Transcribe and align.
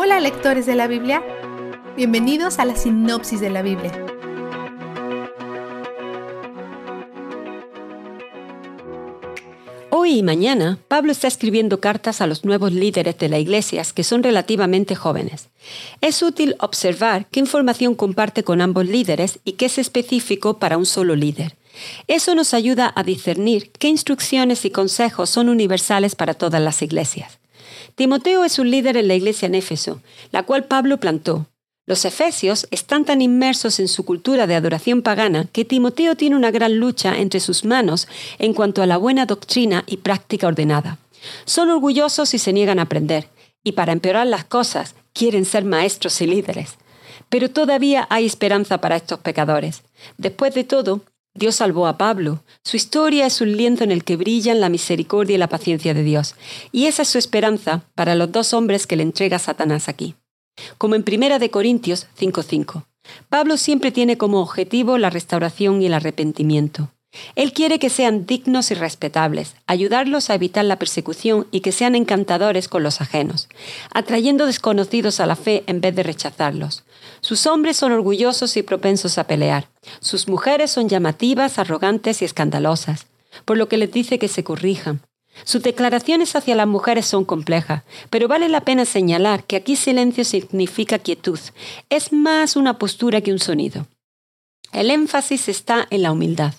Hola 0.00 0.20
lectores 0.20 0.64
de 0.64 0.76
la 0.76 0.86
Biblia, 0.86 1.24
bienvenidos 1.96 2.60
a 2.60 2.64
la 2.64 2.76
sinopsis 2.76 3.40
de 3.40 3.50
la 3.50 3.62
Biblia. 3.62 3.90
Hoy 9.90 10.18
y 10.18 10.22
mañana, 10.22 10.78
Pablo 10.86 11.10
está 11.10 11.26
escribiendo 11.26 11.80
cartas 11.80 12.20
a 12.20 12.28
los 12.28 12.44
nuevos 12.44 12.72
líderes 12.72 13.18
de 13.18 13.28
la 13.28 13.40
iglesia 13.40 13.82
que 13.92 14.04
son 14.04 14.22
relativamente 14.22 14.94
jóvenes. 14.94 15.48
Es 16.00 16.22
útil 16.22 16.54
observar 16.60 17.26
qué 17.32 17.40
información 17.40 17.96
comparte 17.96 18.44
con 18.44 18.60
ambos 18.60 18.86
líderes 18.86 19.40
y 19.42 19.54
qué 19.54 19.66
es 19.66 19.78
específico 19.78 20.60
para 20.60 20.78
un 20.78 20.86
solo 20.86 21.16
líder. 21.16 21.56
Eso 22.06 22.36
nos 22.36 22.54
ayuda 22.54 22.92
a 22.94 23.02
discernir 23.02 23.72
qué 23.72 23.88
instrucciones 23.88 24.64
y 24.64 24.70
consejos 24.70 25.28
son 25.28 25.48
universales 25.48 26.14
para 26.14 26.34
todas 26.34 26.62
las 26.62 26.82
iglesias. 26.82 27.40
Timoteo 27.94 28.44
es 28.44 28.58
un 28.58 28.70
líder 28.70 28.96
en 28.96 29.08
la 29.08 29.14
iglesia 29.14 29.46
en 29.46 29.54
Éfeso, 29.54 30.00
la 30.30 30.42
cual 30.44 30.64
Pablo 30.64 30.98
plantó. 30.98 31.46
Los 31.86 32.04
efesios 32.04 32.68
están 32.70 33.06
tan 33.06 33.22
inmersos 33.22 33.80
en 33.80 33.88
su 33.88 34.04
cultura 34.04 34.46
de 34.46 34.54
adoración 34.54 35.00
pagana 35.00 35.46
que 35.50 35.64
Timoteo 35.64 36.16
tiene 36.16 36.36
una 36.36 36.50
gran 36.50 36.78
lucha 36.78 37.16
entre 37.16 37.40
sus 37.40 37.64
manos 37.64 38.08
en 38.38 38.52
cuanto 38.52 38.82
a 38.82 38.86
la 38.86 38.98
buena 38.98 39.24
doctrina 39.24 39.84
y 39.86 39.96
práctica 39.96 40.48
ordenada. 40.48 40.98
Son 41.46 41.70
orgullosos 41.70 42.34
y 42.34 42.38
se 42.38 42.52
niegan 42.52 42.78
a 42.78 42.82
aprender, 42.82 43.28
y 43.64 43.72
para 43.72 43.92
empeorar 43.92 44.26
las 44.26 44.44
cosas, 44.44 44.94
quieren 45.14 45.46
ser 45.46 45.64
maestros 45.64 46.20
y 46.20 46.26
líderes. 46.26 46.76
Pero 47.30 47.50
todavía 47.50 48.06
hay 48.10 48.26
esperanza 48.26 48.82
para 48.82 48.96
estos 48.96 49.20
pecadores. 49.20 49.82
Después 50.18 50.54
de 50.54 50.64
todo, 50.64 51.00
Dios 51.38 51.54
salvó 51.56 51.86
a 51.86 51.96
Pablo. 51.96 52.42
Su 52.64 52.76
historia 52.76 53.24
es 53.24 53.40
un 53.40 53.56
lienzo 53.56 53.84
en 53.84 53.92
el 53.92 54.02
que 54.02 54.16
brillan 54.16 54.60
la 54.60 54.68
misericordia 54.68 55.36
y 55.36 55.38
la 55.38 55.48
paciencia 55.48 55.94
de 55.94 56.02
Dios. 56.02 56.34
Y 56.72 56.86
esa 56.86 57.02
es 57.02 57.08
su 57.08 57.18
esperanza 57.18 57.84
para 57.94 58.16
los 58.16 58.32
dos 58.32 58.52
hombres 58.52 58.88
que 58.88 58.96
le 58.96 59.04
entrega 59.04 59.38
Satanás 59.38 59.88
aquí. 59.88 60.16
Como 60.78 60.96
en 60.96 61.04
1 61.06 61.38
de 61.38 61.50
Corintios 61.50 62.08
5:5. 62.18 62.84
Pablo 63.28 63.56
siempre 63.56 63.92
tiene 63.92 64.18
como 64.18 64.40
objetivo 64.40 64.98
la 64.98 65.10
restauración 65.10 65.80
y 65.80 65.86
el 65.86 65.94
arrepentimiento. 65.94 66.90
Él 67.36 67.52
quiere 67.52 67.78
que 67.78 67.88
sean 67.88 68.26
dignos 68.26 68.70
y 68.70 68.74
respetables, 68.74 69.54
ayudarlos 69.66 70.28
a 70.28 70.34
evitar 70.34 70.64
la 70.64 70.78
persecución 70.78 71.46
y 71.50 71.60
que 71.60 71.72
sean 71.72 71.94
encantadores 71.94 72.68
con 72.68 72.82
los 72.82 73.00
ajenos, 73.00 73.48
atrayendo 73.92 74.46
desconocidos 74.46 75.18
a 75.20 75.26
la 75.26 75.36
fe 75.36 75.64
en 75.66 75.80
vez 75.80 75.94
de 75.94 76.02
rechazarlos. 76.02 76.84
Sus 77.20 77.46
hombres 77.46 77.76
son 77.76 77.92
orgullosos 77.92 78.56
y 78.56 78.62
propensos 78.62 79.16
a 79.18 79.24
pelear. 79.24 79.68
Sus 80.00 80.28
mujeres 80.28 80.70
son 80.70 80.88
llamativas, 80.88 81.58
arrogantes 81.58 82.20
y 82.20 82.26
escandalosas, 82.26 83.06
por 83.44 83.56
lo 83.56 83.68
que 83.68 83.78
les 83.78 83.90
dice 83.90 84.18
que 84.18 84.28
se 84.28 84.44
corrijan. 84.44 85.00
Sus 85.44 85.62
declaraciones 85.62 86.34
hacia 86.36 86.56
las 86.56 86.66
mujeres 86.66 87.06
son 87.06 87.24
complejas, 87.24 87.84
pero 88.10 88.28
vale 88.28 88.48
la 88.48 88.62
pena 88.62 88.84
señalar 88.84 89.44
que 89.44 89.56
aquí 89.56 89.76
silencio 89.76 90.24
significa 90.24 90.98
quietud. 90.98 91.38
Es 91.90 92.12
más 92.12 92.56
una 92.56 92.78
postura 92.78 93.20
que 93.20 93.32
un 93.32 93.38
sonido. 93.38 93.86
El 94.72 94.90
énfasis 94.90 95.48
está 95.48 95.86
en 95.90 96.02
la 96.02 96.12
humildad. 96.12 96.54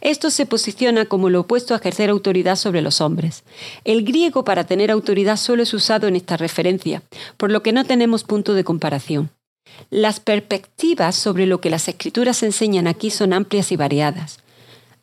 Esto 0.00 0.30
se 0.30 0.46
posiciona 0.46 1.06
como 1.06 1.30
lo 1.30 1.40
opuesto 1.40 1.74
a 1.74 1.78
ejercer 1.78 2.10
autoridad 2.10 2.56
sobre 2.56 2.82
los 2.82 3.00
hombres. 3.00 3.44
El 3.84 4.04
griego 4.04 4.44
para 4.44 4.64
tener 4.64 4.90
autoridad 4.90 5.36
solo 5.36 5.62
es 5.62 5.74
usado 5.74 6.08
en 6.08 6.16
esta 6.16 6.36
referencia, 6.36 7.02
por 7.36 7.50
lo 7.50 7.62
que 7.62 7.72
no 7.72 7.84
tenemos 7.84 8.24
punto 8.24 8.54
de 8.54 8.64
comparación. 8.64 9.30
Las 9.90 10.20
perspectivas 10.20 11.16
sobre 11.16 11.46
lo 11.46 11.60
que 11.60 11.70
las 11.70 11.88
escrituras 11.88 12.42
enseñan 12.42 12.86
aquí 12.86 13.10
son 13.10 13.32
amplias 13.32 13.72
y 13.72 13.76
variadas. 13.76 14.38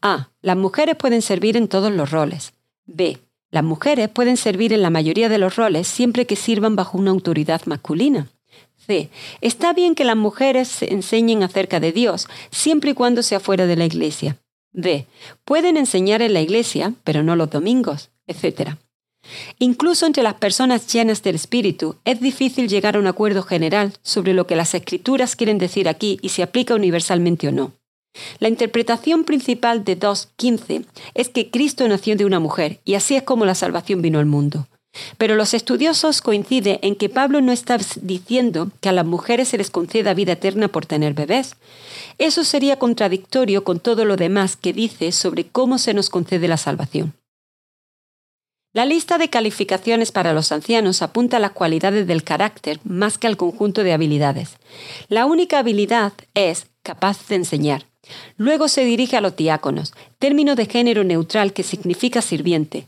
A. 0.02 0.30
Las 0.42 0.58
mujeres 0.58 0.96
pueden 0.96 1.22
servir 1.22 1.58
en 1.58 1.68
todos 1.68 1.92
los 1.92 2.12
roles. 2.12 2.54
B. 2.86 3.20
Las 3.52 3.64
mujeres 3.64 4.10
pueden 4.10 4.38
servir 4.38 4.74
en 4.74 4.82
la 4.82 4.90
mayoría 4.90 5.30
de 5.30 5.38
los 5.38 5.56
roles 5.56 5.88
siempre 5.88 6.26
que 6.26 6.36
sirvan 6.36 6.76
bajo 6.76 6.98
una 6.98 7.12
autoridad 7.12 7.62
masculina. 7.66 8.28
C. 8.88 9.10
Está 9.42 9.74
bien 9.74 9.94
que 9.94 10.06
las 10.06 10.16
mujeres 10.16 10.82
enseñen 10.82 11.44
acerca 11.44 11.80
de 11.80 11.92
Dios, 11.92 12.28
siempre 12.50 12.92
y 12.92 12.94
cuando 12.94 13.22
sea 13.22 13.40
fuera 13.40 13.68
de 13.68 13.76
la 13.76 13.86
iglesia. 13.86 14.38
D. 14.74 15.08
Pueden 15.46 15.78
enseñar 15.78 16.22
en 16.22 16.34
la 16.34 16.42
iglesia, 16.42 16.94
pero 17.04 17.24
no 17.24 17.36
los 17.36 17.50
domingos, 17.50 18.10
etc. 18.28 18.76
Incluso 19.60 20.06
entre 20.06 20.24
las 20.24 20.36
personas 20.36 20.92
llenas 20.92 21.22
del 21.22 21.36
Espíritu 21.36 21.96
es 22.06 22.20
difícil 22.20 22.68
llegar 22.68 22.96
a 22.96 23.00
un 23.00 23.08
acuerdo 23.08 23.44
general 23.44 23.94
sobre 24.02 24.34
lo 24.34 24.48
que 24.48 24.56
las 24.56 24.74
escrituras 24.74 25.36
quieren 25.36 25.58
decir 25.58 25.88
aquí 25.88 26.18
y 26.22 26.30
si 26.30 26.42
aplica 26.42 26.76
universalmente 26.76 27.48
o 27.48 27.52
no. 27.52 27.74
La 28.40 28.50
interpretación 28.50 29.24
principal 29.24 29.84
de 29.86 29.98
2.15 29.98 30.86
es 31.14 31.30
que 31.30 31.50
Cristo 31.50 31.88
nació 31.88 32.16
de 32.16 32.26
una 32.26 32.40
mujer 32.40 32.82
y 32.84 32.96
así 32.96 33.16
es 33.16 33.24
como 33.24 33.46
la 33.46 33.56
salvación 33.56 34.02
vino 34.02 34.20
al 34.20 34.26
mundo. 34.26 34.68
Pero 35.18 35.36
los 35.36 35.54
estudiosos 35.54 36.22
coinciden 36.22 36.80
en 36.82 36.96
que 36.96 37.10
Pablo 37.10 37.42
no 37.42 37.52
está 37.52 37.78
diciendo 38.02 38.72
que 38.82 38.90
a 38.90 38.92
las 38.92 39.06
mujeres 39.06 39.48
se 39.50 39.58
les 39.58 39.70
conceda 39.70 40.14
vida 40.14 40.34
eterna 40.34 40.68
por 40.68 40.86
tener 40.86 41.14
bebés. 41.14 41.56
Eso 42.18 42.44
sería 42.44 42.78
contradictorio 42.78 43.64
con 43.64 43.80
todo 43.80 44.06
lo 44.06 44.18
demás 44.18 44.58
que 44.58 44.74
dice 44.74 45.12
sobre 45.12 45.48
cómo 45.48 45.78
se 45.78 45.94
nos 45.94 46.10
concede 46.10 46.48
la 46.48 46.58
salvación. 46.58 47.14
La 48.74 48.86
lista 48.86 49.18
de 49.18 49.30
calificaciones 49.30 50.14
para 50.14 50.32
los 50.32 50.54
ancianos 50.54 51.02
apunta 51.02 51.38
a 51.38 51.40
las 51.42 51.52
cualidades 51.52 52.08
del 52.08 52.24
carácter 52.24 52.80
más 52.86 53.18
que 53.18 53.28
al 53.28 53.36
conjunto 53.36 53.84
de 53.84 53.92
habilidades. 53.92 54.56
La 55.10 55.26
única 55.26 55.60
habilidad 55.60 56.14
es 56.36 56.68
capaz 56.82 57.28
de 57.28 57.36
enseñar. 57.36 57.86
Luego 58.38 58.70
se 58.70 58.86
dirige 58.86 59.18
a 59.18 59.22
los 59.22 59.36
diáconos, 59.36 59.94
término 60.20 60.56
de 60.56 60.68
género 60.68 61.04
neutral 61.04 61.52
que 61.52 61.64
significa 61.64 62.22
sirviente. 62.22 62.88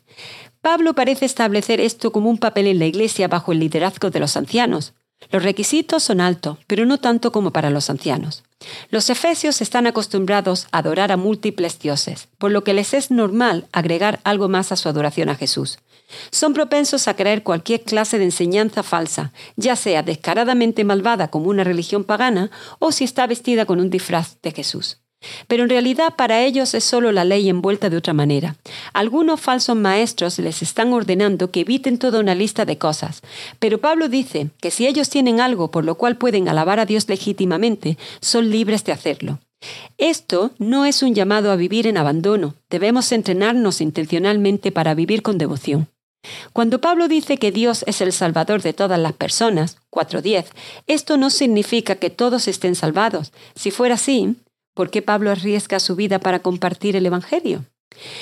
Pablo 0.63 0.93
parece 0.93 1.25
establecer 1.25 1.81
esto 1.81 2.13
como 2.13 2.29
un 2.29 2.37
papel 2.37 2.67
en 2.67 2.79
la 2.79 2.85
Iglesia 2.85 3.27
bajo 3.27 3.51
el 3.51 3.59
liderazgo 3.59 4.11
de 4.11 4.21
los 4.21 4.37
ancianos. 4.37 4.93
Los 5.29 5.43
requisitos 5.43 6.03
son 6.03 6.21
altos, 6.21 6.57
pero 6.67 6.85
no 6.85 6.99
tanto 7.01 7.33
como 7.33 7.51
para 7.51 7.69
los 7.69 7.89
ancianos. 7.89 8.45
Los 8.89 9.09
efesios 9.09 9.61
están 9.61 9.87
acostumbrados 9.87 10.69
a 10.71 10.77
adorar 10.77 11.11
a 11.11 11.17
múltiples 11.17 11.79
dioses, 11.79 12.29
por 12.37 12.51
lo 12.51 12.63
que 12.63 12.73
les 12.73 12.93
es 12.93 13.11
normal 13.11 13.67
agregar 13.73 14.21
algo 14.23 14.47
más 14.47 14.71
a 14.71 14.77
su 14.77 14.87
adoración 14.87 15.27
a 15.27 15.35
Jesús. 15.35 15.79
Son 16.31 16.53
propensos 16.53 17.09
a 17.09 17.17
creer 17.17 17.43
cualquier 17.43 17.81
clase 17.81 18.17
de 18.17 18.23
enseñanza 18.23 18.83
falsa, 18.83 19.33
ya 19.57 19.75
sea 19.75 20.01
descaradamente 20.01 20.85
malvada 20.85 21.27
como 21.27 21.49
una 21.49 21.65
religión 21.65 22.05
pagana 22.05 22.51
o 22.79 22.93
si 22.93 23.03
está 23.03 23.27
vestida 23.27 23.65
con 23.65 23.81
un 23.81 23.89
disfraz 23.89 24.37
de 24.41 24.53
Jesús. 24.53 25.02
Pero 25.47 25.63
en 25.63 25.69
realidad 25.69 26.15
para 26.15 26.41
ellos 26.43 26.73
es 26.73 26.83
solo 26.83 27.11
la 27.11 27.25
ley 27.25 27.49
envuelta 27.49 27.89
de 27.89 27.97
otra 27.97 28.13
manera. 28.13 28.55
Algunos 28.93 29.39
falsos 29.41 29.75
maestros 29.75 30.39
les 30.39 30.61
están 30.61 30.93
ordenando 30.93 31.51
que 31.51 31.61
eviten 31.61 31.97
toda 31.97 32.19
una 32.19 32.35
lista 32.35 32.65
de 32.65 32.77
cosas, 32.77 33.21
pero 33.59 33.79
Pablo 33.79 34.09
dice 34.09 34.49
que 34.61 34.71
si 34.71 34.87
ellos 34.87 35.09
tienen 35.09 35.39
algo 35.39 35.71
por 35.71 35.85
lo 35.85 35.95
cual 35.95 36.17
pueden 36.17 36.49
alabar 36.49 36.79
a 36.79 36.85
Dios 36.85 37.07
legítimamente, 37.09 37.97
son 38.21 38.49
libres 38.49 38.83
de 38.83 38.91
hacerlo. 38.91 39.39
Esto 39.97 40.51
no 40.57 40.85
es 40.85 41.03
un 41.03 41.15
llamado 41.15 41.51
a 41.51 41.55
vivir 41.55 41.87
en 41.87 41.97
abandono, 41.97 42.55
debemos 42.69 43.11
entrenarnos 43.11 43.81
intencionalmente 43.81 44.71
para 44.71 44.93
vivir 44.93 45.21
con 45.21 45.37
devoción. 45.37 45.87
Cuando 46.53 46.79
Pablo 46.79 47.07
dice 47.07 47.37
que 47.37 47.51
Dios 47.51 47.83
es 47.87 48.01
el 48.01 48.13
Salvador 48.13 48.61
de 48.61 48.73
todas 48.73 48.99
las 48.99 49.13
personas, 49.13 49.77
4.10, 49.91 50.45
esto 50.87 51.17
no 51.17 51.29
significa 51.29 51.95
que 51.95 52.09
todos 52.09 52.47
estén 52.47 52.75
salvados. 52.75 53.33
Si 53.55 53.71
fuera 53.71 53.95
así, 53.95 54.35
¿Por 54.73 54.89
qué 54.89 55.01
Pablo 55.01 55.31
arriesga 55.31 55.79
su 55.79 55.95
vida 55.95 56.19
para 56.19 56.39
compartir 56.39 56.95
el 56.95 57.05
Evangelio? 57.05 57.65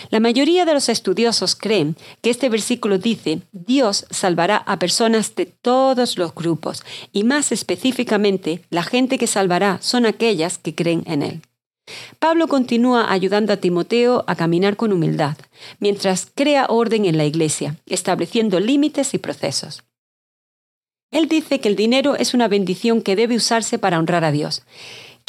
La 0.09 0.19
mayoría 0.19 0.65
de 0.65 0.73
los 0.73 0.89
estudiosos 0.89 1.55
creen 1.55 1.95
que 2.21 2.29
este 2.29 2.49
versículo 2.49 2.97
dice, 2.97 3.41
Dios 3.53 4.05
salvará 4.09 4.57
a 4.57 4.79
personas 4.79 5.33
de 5.35 5.45
todos 5.45 6.17
los 6.17 6.35
grupos 6.35 6.83
y 7.13 7.23
más 7.23 7.53
específicamente, 7.53 8.63
la 8.69 8.83
gente 8.83 9.17
que 9.17 9.27
salvará 9.27 9.79
son 9.81 10.05
aquellas 10.05 10.57
que 10.57 10.75
creen 10.75 11.03
en 11.05 11.21
Él. 11.21 11.41
Pablo 12.19 12.47
continúa 12.47 13.11
ayudando 13.11 13.53
a 13.53 13.57
Timoteo 13.57 14.23
a 14.27 14.35
caminar 14.35 14.75
con 14.75 14.93
humildad, 14.93 15.37
mientras 15.79 16.27
crea 16.33 16.67
orden 16.69 17.05
en 17.05 17.17
la 17.17 17.25
iglesia, 17.25 17.77
estableciendo 17.85 18.59
límites 18.59 19.13
y 19.13 19.17
procesos. 19.17 19.83
Él 21.11 21.27
dice 21.27 21.59
que 21.59 21.67
el 21.67 21.75
dinero 21.75 22.15
es 22.15 22.33
una 22.33 22.47
bendición 22.47 23.01
que 23.01 23.17
debe 23.17 23.35
usarse 23.35 23.77
para 23.77 23.99
honrar 23.99 24.23
a 24.23 24.31
Dios 24.31 24.63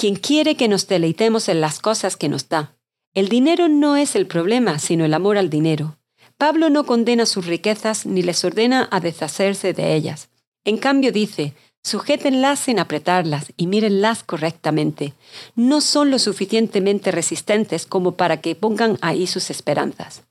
quien 0.03 0.17
quiere 0.17 0.57
que 0.57 0.67
nos 0.67 0.89
deleitemos 0.89 1.49
en 1.49 1.61
las 1.61 1.79
cosas 1.79 2.17
que 2.17 2.29
nos 2.29 2.49
da. 2.49 2.75
El 3.15 3.29
dinero 3.29 3.69
no 3.69 3.97
es 3.97 4.17
el 4.17 4.27
problema, 4.27 4.81
sino 4.81 5.05
el 5.05 5.15
amor 5.15 5.39
al 5.39 5.49
dinero. 5.49 5.97
Pablo 6.37 6.71
no 6.71 6.87
condena 6.87 7.25
sus 7.25 7.47
riquezas 7.47 8.05
ni 8.05 8.21
les 8.23 8.45
ordena 8.45 8.89
a 8.91 8.99
deshacerse 8.99 9.75
de 9.75 9.95
ellas. 9.95 10.29
En 10.65 10.77
cambio 10.77 11.13
dice, 11.13 11.55
sujétenlas 11.85 12.59
sin 12.59 12.81
apretarlas 12.81 13.53
y 13.57 13.69
mírenlas 13.69 14.25
correctamente. 14.25 15.15
No 15.55 15.81
son 15.81 16.11
lo 16.11 16.19
suficientemente 16.19 17.13
resistentes 17.13 17.87
como 17.87 18.17
para 18.17 18.41
que 18.41 18.57
pongan 18.57 18.99
ahí 19.03 19.29
sus 19.29 19.51
esperanzas. 19.51 20.25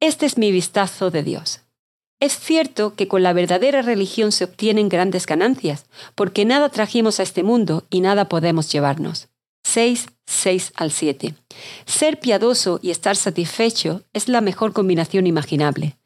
Este 0.00 0.24
es 0.24 0.38
mi 0.38 0.50
vistazo 0.50 1.10
de 1.10 1.22
Dios. 1.22 1.60
Es 2.18 2.38
cierto 2.38 2.94
que 2.94 3.08
con 3.08 3.22
la 3.22 3.34
verdadera 3.34 3.82
religión 3.82 4.32
se 4.32 4.44
obtienen 4.44 4.88
grandes 4.88 5.26
ganancias, 5.26 5.84
porque 6.14 6.44
nada 6.44 6.70
trajimos 6.70 7.20
a 7.20 7.22
este 7.22 7.42
mundo 7.42 7.84
y 7.90 8.00
nada 8.00 8.28
podemos 8.28 8.72
llevarnos. 8.72 9.28
6, 9.64 10.06
6 10.26 10.72
al 10.76 10.92
7. 10.92 11.34
Ser 11.84 12.18
piadoso 12.18 12.80
y 12.82 12.90
estar 12.90 13.16
satisfecho 13.16 14.02
es 14.14 14.28
la 14.28 14.40
mejor 14.40 14.72
combinación 14.72 15.26
imaginable. 15.26 15.96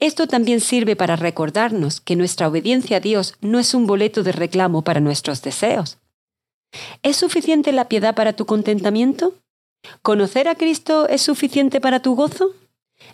Esto 0.00 0.26
también 0.26 0.60
sirve 0.60 0.96
para 0.96 1.14
recordarnos 1.14 2.00
que 2.00 2.16
nuestra 2.16 2.48
obediencia 2.48 2.96
a 2.96 3.00
Dios 3.00 3.34
no 3.40 3.60
es 3.60 3.74
un 3.74 3.86
boleto 3.86 4.24
de 4.24 4.32
reclamo 4.32 4.82
para 4.82 4.98
nuestros 5.00 5.42
deseos. 5.42 5.98
¿Es 7.02 7.16
suficiente 7.18 7.70
la 7.70 7.88
piedad 7.88 8.14
para 8.14 8.32
tu 8.32 8.46
contentamiento? 8.46 9.34
¿Conocer 10.00 10.48
a 10.48 10.56
Cristo 10.56 11.08
es 11.08 11.22
suficiente 11.22 11.80
para 11.80 12.00
tu 12.00 12.16
gozo? 12.16 12.54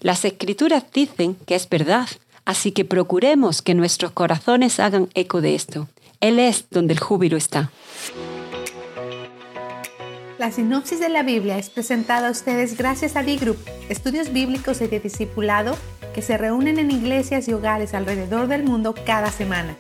Las 0.00 0.24
escrituras 0.24 0.84
dicen 0.92 1.34
que 1.46 1.54
es 1.54 1.68
verdad, 1.68 2.08
así 2.48 2.72
que 2.72 2.86
procuremos 2.86 3.60
que 3.60 3.74
nuestros 3.74 4.10
corazones 4.12 4.80
hagan 4.80 5.10
eco 5.12 5.42
de 5.42 5.54
esto. 5.54 5.86
Él 6.20 6.38
es 6.38 6.64
donde 6.70 6.94
el 6.94 6.98
júbilo 6.98 7.36
está. 7.36 7.70
La 10.38 10.50
sinopsis 10.50 10.98
de 10.98 11.10
la 11.10 11.22
Biblia 11.22 11.58
es 11.58 11.68
presentada 11.68 12.28
a 12.28 12.30
ustedes 12.30 12.78
gracias 12.78 13.16
a 13.16 13.22
D-Group, 13.22 13.58
estudios 13.90 14.32
bíblicos 14.32 14.80
y 14.80 14.86
de 14.86 14.98
discipulado 14.98 15.76
que 16.14 16.22
se 16.22 16.38
reúnen 16.38 16.78
en 16.78 16.90
iglesias 16.90 17.48
y 17.48 17.52
hogares 17.52 17.92
alrededor 17.92 18.46
del 18.46 18.64
mundo 18.64 18.94
cada 19.04 19.30
semana. 19.30 19.76